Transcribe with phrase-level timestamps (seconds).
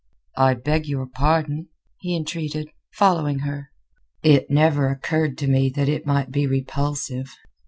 [0.39, 1.67] "I beg your pardon,"
[1.99, 3.69] he entreated, following her;
[4.23, 7.29] "it never occurred to me that it might be repulsive."